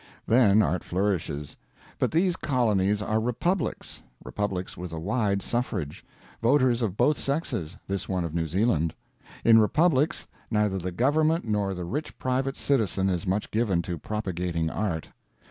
[0.25, 1.57] Then art flourishes.
[1.99, 6.03] But these colonies are republics republics with a wide suffrage;
[6.41, 8.95] voters of both sexes, this one of New Zealand.
[9.45, 14.71] In republics, neither the government nor the rich private citizen is much given to propagating
[14.71, 15.09] art.